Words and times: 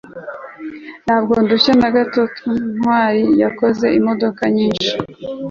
ntabwo 1.05 1.33
ndushye 1.43 1.73
na 1.81 1.89
gato 1.95 2.21
ntwali 2.75 3.23
yakoze 3.41 3.85
imodoka 3.99 4.41
nyinshi 4.55 4.89